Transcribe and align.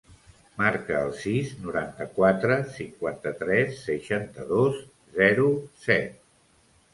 Marca 0.59 0.95
el 1.07 1.11
sis, 1.17 1.51
noranta-quatre, 1.65 2.57
cinquanta-tres, 2.77 3.77
seixanta-dos, 3.83 4.81
zero, 5.21 5.47
set. 5.85 6.19